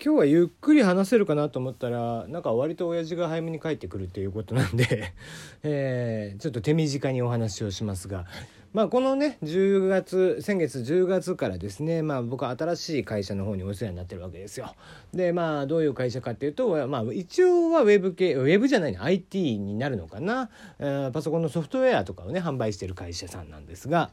[0.00, 5.12] 今日はゆっくり話せるかなと思ったらなんか割と親父が早めに帰ってくるっていうことなんで、
[5.64, 8.24] えー、ちょっと手短にお話をしますが、
[8.72, 14.72] まあ、このね10月先月10月からですね、まあ、僕は新しい会社の方にお世話になってるわけですよ。
[15.12, 24.12] でまあどういう会社かっていうと、まあ、一応はウェブ系ウェブじゃないね IT になるのかな、えー、パソコンのソフトウェアとかをね販売してる会社さんなんですが。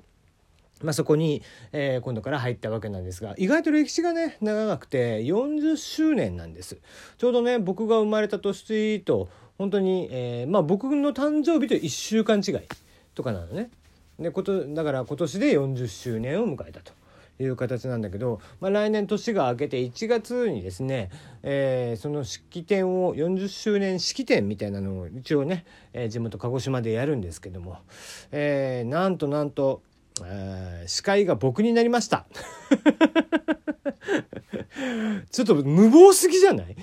[0.83, 6.77] まあ、そこに、えー、今度から入ったわけなんですが意外と歴史がね長くて40周年なんです
[7.17, 12.67] ちょうどね僕が生まれた年と本当に、えー、まあ僕の誕生日と1週間違い
[13.13, 13.69] とかなのね
[14.19, 16.93] でことだから今年で40周年を迎えたと。
[17.37, 21.09] いう形なんだけど、まあ、来年年が明けて1月にですね、
[21.43, 27.79] えー、その式典を40周年式典みたいなのを一応ね、えー、地元鹿児島でやるんですけども、
[28.31, 29.81] えー、なんとなんと
[30.23, 32.25] えー、司会が僕になりました。
[35.31, 36.75] ちょっと無謀すぎじゃない？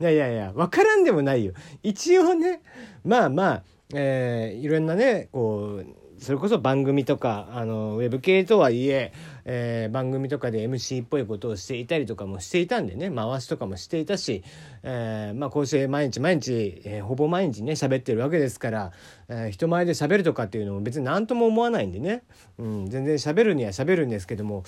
[0.00, 1.52] いやいやいや分からんでもないよ。
[1.82, 2.62] 一応ね
[3.04, 3.62] まあまあ、
[3.94, 5.86] えー、いろんなねこう
[6.20, 9.12] それこそ番組とかあのウェブ系とはいえ
[9.44, 14.42] えー、番組とかで MC っぽいことをしていたりとかもしていたんでね回しとかもしていたし、
[14.82, 18.92] えー、まあこうして毎日毎日、えー、ほぼ毎日ね喋ってるわけですから、
[19.28, 22.22] え、人前で喋るとかっていうのも別に何とも思わないんでね、
[22.58, 24.64] うん、全然喋るには喋るんですけども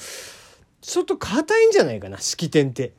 [0.81, 2.93] ちょっと硬いんじゃないかな式典って。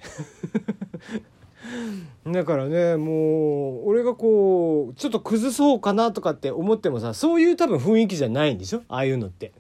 [2.26, 8.82] だからねもう俺がこうちょっと崩そうかなとかって思ってもさそういう多分雰囲気じゃないんでしょ？
[8.88, 9.52] ああいうのって。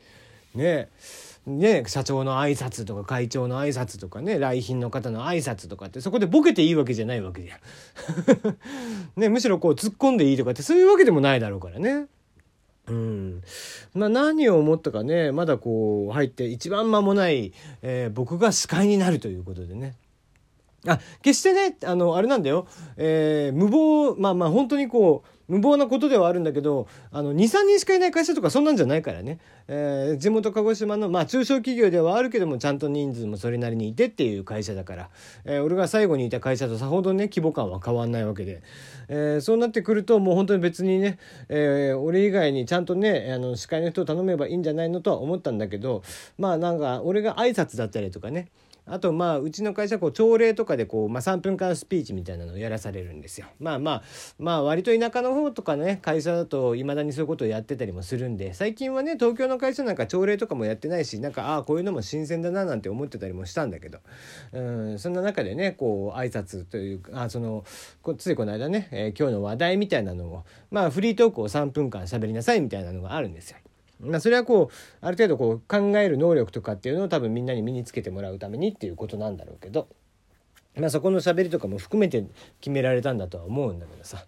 [0.56, 0.90] ね
[1.48, 7.60] ね社長の挨拶とか会長の挨拶とかね来賓の方の挨拶とかってそこでボケていいわけじゃないわけじゃん。
[9.20, 12.06] ねむしろこう突っ込んでいいとかってそういうわけでもないだろうからね。
[12.88, 13.42] うん、
[13.94, 19.96] まあ何を思ったかねまだこう入って一番間もない、えー、僕が司会になるということでね。
[20.88, 35.10] あ決してねあのあれなんだよ、えー、無謀まあまあ本当にこう無謀なことではあるんだけど23人しかいない会社とかそんなんじゃないからね、えー、地元鹿児島の、まあ、中小企業ではあるけどもちゃんと人数もそれなりにいてっていう会社だから、
[35.44, 38.64] えー、俺が最後にいた会社とさほどね規模感は変わんないわけで、
[39.10, 46.02] えー、そうなってくるともう本当に別にね、え俺以外にちゃんとねあの司会の人を頼めばいいんじゃないのとは思ったんだけど
[46.38, 48.48] まあなんか俺が挨拶だったりとかね。
[48.86, 53.48] あとまあうちの会社こう朝礼とかでこう、まあ、3分間スピーチみたいなのをやらされるんですよ。
[53.60, 54.04] まあまあ
[54.40, 64.00] まあ割と田舎の方とかね会社だといまだにそういうことをやってたりもするんで最近はね東京の会社なんか朝礼とかもやってないしなんかああこういうのも新鮮だななんて思ってたりもしたんだけど
[64.52, 67.64] うんそんな中でねこう挨拶というかあその
[68.18, 73.58] ついこの間ね、えー、今日の話題みたいなのをまあフリートークを3分間喋りなさいみたいなのがあるんですよ。
[74.02, 79.88] まあ、それはこうある程度こう考える能力とかっていうのを多分みんなに身につけてもらうためにっていうことなんだろうけど、
[80.76, 82.26] まあ、そこの喋りとかも含めて
[82.60, 84.26] 決められたんだとは思うんだけどさ、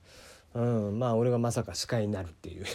[0.53, 2.65] うん、まあ俺がまさか司会になるっていう。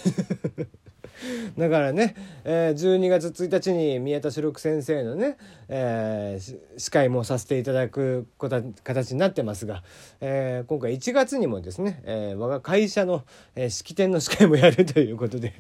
[1.58, 2.14] だからね、
[2.44, 5.36] えー、12月1日に宮田四六先生のね、
[5.68, 9.82] えー、司会もさせていただく形になってますが、
[10.20, 13.24] えー、今回1月にもですね、えー、我が会社の、
[13.56, 15.54] えー、式典の司会もやるということで。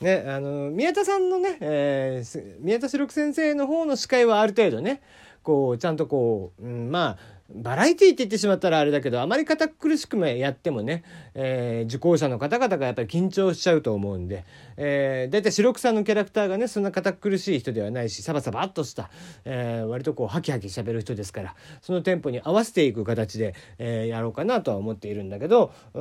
[0.00, 5.00] ね、あの宮田さんのね、えー、宮田四六先生の方の司会はある程度ね
[5.42, 14.44] こうちゃんとこう、うん、まあバラエティーって言ってしまったらあれだけどあまり堅苦しくもやってもね、えー、受講者の方々がやっぱり緊張しちゃうと思うんで、
[14.78, 19.10] えー、だいたい白草のキャラクターがねそんな堅苦しい人ではないしサバサバっとした、
[19.44, 26.00] えー、割とこうハキハキしゃべる人ですからそのテンポに合わせていく形で、えー、やろうかなとは思っているんだけどう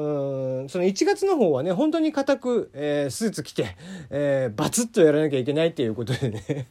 [0.63, 3.75] んその1月の方はね本当に固く、えー、スーツ着て、
[4.09, 6.67] えー、バツッとやらなきゃいけないっていうことでね。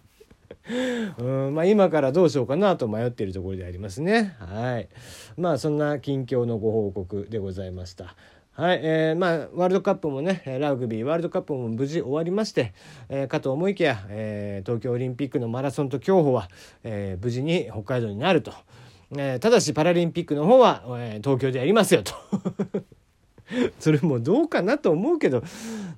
[1.18, 4.36] うんまあ、今からどうしようかなと迷っているところでありますね。
[4.38, 4.88] はい。
[5.36, 8.14] まあそんな近況のご報告でございました。
[8.54, 12.74] はい、えー、まあワールドカップもねラグビーワールドカップも無事終わりまして、
[13.08, 16.50] えー、かと思いきや、えー、東京オリンピックのマラソンと競歩は、
[16.84, 18.52] えー、無事に北海道になると、
[19.16, 22.12] えー、ただしパラリンピックの方は、えー、東京でやりますよと
[23.78, 25.42] それもどうかなと思うけど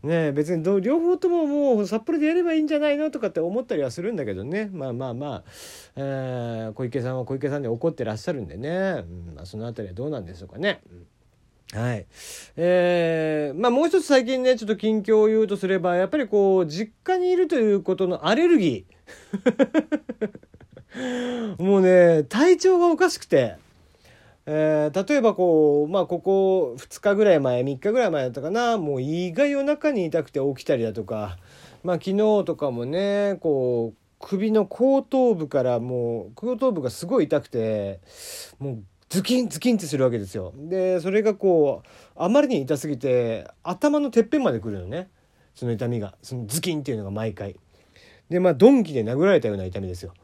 [0.02, 5.44] ね別に両方とももう札幌でやればいいんじゃないのとかって思ったりはするんだけどねまあまあまあ、
[5.96, 10.80] えー、小池さんは小池さんで怒ってらっしゃるんでね、うんまあ、その辺りはどうなんでしょうかね。
[11.72, 12.06] はい。
[12.56, 21.58] えー、まあもう一つ最近ね、ちょっと近況を言うとすれば、やっぱりこう、実家にいるということのアレルギー。
[21.58, 23.56] もうね、体調がおかしくて。
[24.46, 31.38] えー、例えばこう、まあ、ここ2日ぐらい前3日ぐらい前だったかなもう胃が夜中に痛くて起きたりだとか、
[31.82, 38.00] まあ、昨日とかもねこう首の後頭部からもう後頭部がすごい痛くて
[38.58, 40.52] もうズキンズキンってするわけですよ。
[40.56, 45.08] でそれがこうあまりに痛すぎて頭のてっぺんまでくるのね。
[45.54, 46.16] その痛みが。
[46.22, 47.56] そのズキンっていうのが毎回。
[48.28, 50.14] でまあ鈍器で殴られたような痛みですよ。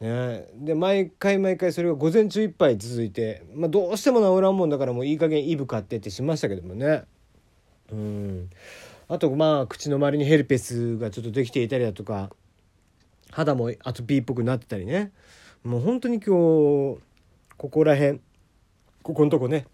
[0.00, 7.04] ね、で毎回毎回それが午前中いっぱい続いて、まあ、どうしても治らんもんだからもういい加減イブ買ってってしましたけどもね。
[7.92, 8.50] うん。
[9.08, 12.30] あとまあ口の周りにヘルペスがちょっとできていたりだとか
[13.30, 15.12] 肌もアトピーっぽくなってたりね。
[15.64, 17.00] もう本当に今日
[17.58, 18.20] ここら辺
[19.02, 19.66] ここのとこね。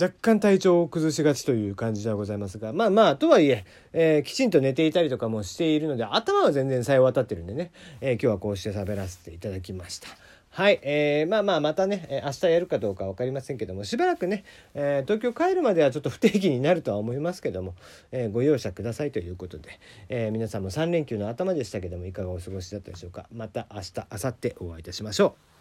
[0.00, 10.08] 若干体調を崩しがちという感じではございますがまあまあとはいええー、きちんと寝ていたりとかもしているので頭は全然さえ渡ってるんでね、えー、今日はこうして喋らせていただきました。
[10.50, 17.74] はい、えー、まあまあまたね、え明日やるかどうか分かりませんけどもしばらくね、え東京帰るまではちょっと不定期になるとは思いますけども、
[18.10, 19.78] えご容赦くださいということで、
[20.08, 25.57] え皆さんも3連休の頭でしたけどもいかがお過ごしだったでしょうかまた明日明後日お会いいたしましょう。